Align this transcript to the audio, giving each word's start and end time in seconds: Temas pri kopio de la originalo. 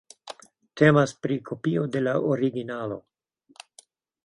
Temas 0.81 1.13
pri 1.25 1.37
kopio 1.51 1.85
de 1.97 2.03
la 2.07 2.15
originalo. 2.33 3.01